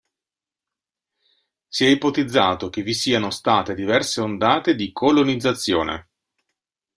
Si 1.67 1.85
è 1.85 1.87
ipotizzato 1.87 2.71
che 2.71 2.81
vi 2.81 2.95
siano 2.95 3.29
state 3.29 3.75
diverse 3.75 4.19
ondate 4.19 4.73
di 4.73 4.91
colonizzazione. 4.91 6.09